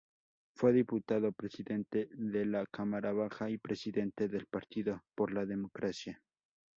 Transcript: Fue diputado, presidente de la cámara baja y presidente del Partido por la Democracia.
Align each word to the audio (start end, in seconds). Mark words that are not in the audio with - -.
Fue 0.55 0.73
diputado, 0.73 1.31
presidente 1.31 2.09
de 2.13 2.43
la 2.47 2.65
cámara 2.65 3.13
baja 3.13 3.51
y 3.51 3.59
presidente 3.59 4.27
del 4.27 4.47
Partido 4.47 5.03
por 5.13 5.31
la 5.31 5.45
Democracia. 5.45 6.23